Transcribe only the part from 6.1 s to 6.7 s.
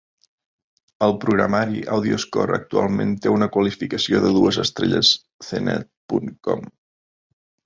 punt com.